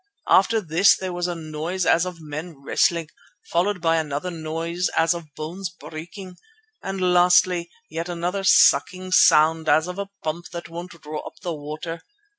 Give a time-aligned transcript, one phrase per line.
[0.29, 3.09] After this there was a noise as of men wrestling,
[3.51, 6.37] followed by another noise as of bones breaking,
[6.81, 11.53] and lastly, yet another sucking noise as of a pump that won't draw up the
[11.53, 12.01] water.